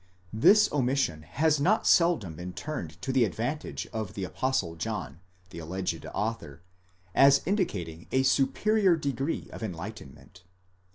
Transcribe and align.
This 0.33 0.67
omission 0.71 1.21
has 1.21 1.59
not 1.59 1.85
seldom 1.85 2.35
been 2.37 2.53
turned 2.53 2.99
to 3.03 3.11
the 3.11 3.23
advantage 3.23 3.85
of 3.93 4.15
the 4.15 4.23
Apostle 4.23 4.75
John, 4.75 5.19
the 5.51 5.59
alleged 5.59 6.07
author, 6.07 6.63
as 7.13 7.43
indicating 7.45 8.07
a 8.11 8.23
superior 8.23 8.95
degree 8.95 9.47
of 9.51 9.61
enlightenment. 9.61 10.41